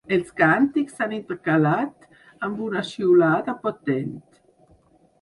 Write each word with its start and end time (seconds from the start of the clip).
Els 0.15 0.29
càntics 0.39 0.95
s’han 0.99 1.13
intercalat 1.17 2.09
amb 2.49 2.65
una 2.71 2.85
xiulada 2.95 3.59
potent. 3.69 4.15